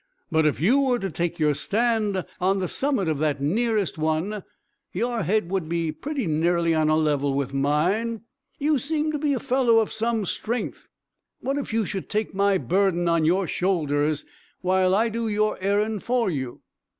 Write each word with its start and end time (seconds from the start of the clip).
"But 0.31 0.47
if 0.47 0.59
you 0.59 0.79
were 0.79 0.97
to 0.97 1.11
take 1.11 1.37
your 1.37 1.53
stand 1.53 2.25
on 2.39 2.57
the 2.57 2.67
summit 2.67 3.07
of 3.07 3.19
that 3.19 3.39
nearest 3.39 3.99
one, 3.99 4.41
your 4.91 5.21
head 5.21 5.51
would 5.51 5.69
be 5.69 5.91
pretty 5.91 6.25
nearly 6.25 6.73
on 6.73 6.89
a 6.89 6.95
level 6.97 7.35
with 7.35 7.53
mine. 7.53 8.21
You 8.57 8.79
seem 8.79 9.11
to 9.11 9.19
be 9.19 9.33
a 9.35 9.39
fellow 9.39 9.77
of 9.77 9.91
some 9.93 10.25
strength. 10.25 10.87
What 11.41 11.59
if 11.59 11.71
you 11.71 11.85
should 11.85 12.09
take 12.09 12.33
my 12.33 12.57
burden 12.57 13.07
on 13.07 13.25
your 13.25 13.45
shoulders, 13.45 14.25
while 14.61 14.95
I 14.95 15.09
do 15.09 15.27
your 15.27 15.59
errand 15.61 16.01
for 16.01 16.31
you?" 16.31 16.61